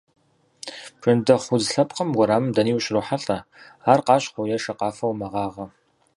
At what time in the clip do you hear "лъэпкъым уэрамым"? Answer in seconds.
1.73-2.51